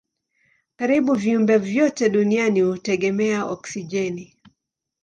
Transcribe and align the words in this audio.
Karibu 0.77 1.13
viumbe 1.21 1.57
vyote 1.57 2.09
duniani 2.09 2.61
hutegemea 2.61 3.39
oksijeni. 3.53 4.25